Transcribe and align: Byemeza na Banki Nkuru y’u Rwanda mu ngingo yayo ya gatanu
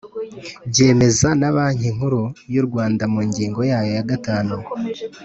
Byemeza 0.69 1.27
na 1.39 1.49
Banki 1.55 1.89
Nkuru 1.95 2.21
y’u 2.53 2.63
Rwanda 2.67 3.03
mu 3.13 3.21
ngingo 3.29 3.61
yayo 3.69 3.91
ya 3.97 4.03
gatanu 4.11 4.55